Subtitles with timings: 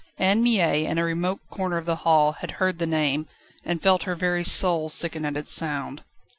[0.17, 3.27] Anne Mie, in a remote corner of the hall, had heard the name,
[3.63, 6.01] and felt her very soul sicken at its sound.